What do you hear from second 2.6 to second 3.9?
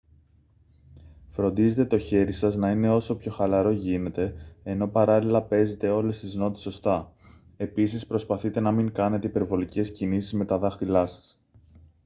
είναι όσο πιο χαλαρό